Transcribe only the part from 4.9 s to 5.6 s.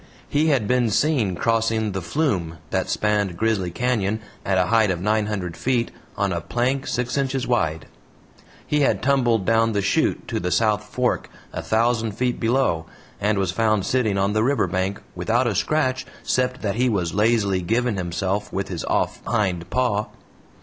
nine hundred